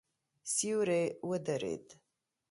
[0.53, 1.85] سیوری ودرېد.